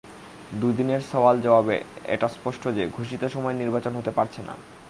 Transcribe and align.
দুদিনের 0.61 1.01
সওয়াল 1.11 1.37
জবাবে 1.41 1.77
এটা 2.05 2.27
স্পষ্ট 2.27 2.63
যে 2.77 2.83
ঘোষিত 2.97 3.21
সময়ে 3.25 3.59
নির্বাচন 3.61 3.93
হতে 3.95 4.11
পারছে 4.17 4.41
না। 4.47 4.53